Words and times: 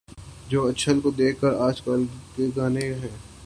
جو 0.49 0.65
اچھل 0.67 0.99
کود 0.99 1.21
کے 1.39 1.45
آج 1.59 1.81
کل 1.81 2.05
کے 2.35 2.47
گانے 2.55 2.93
ہیں۔ 2.93 3.17